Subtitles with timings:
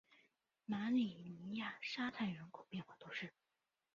[0.65, 1.13] 马里
[1.43, 3.35] 尼莱沙泰人口变化图示